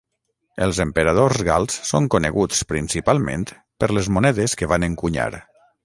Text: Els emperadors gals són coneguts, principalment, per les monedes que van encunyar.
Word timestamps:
Els 0.67 0.77
emperadors 0.85 1.43
gals 1.49 1.77
són 1.91 2.09
coneguts, 2.15 2.65
principalment, 2.73 3.47
per 3.85 3.93
les 3.99 4.11
monedes 4.19 4.61
que 4.63 4.73
van 4.75 4.91
encunyar. 4.93 5.33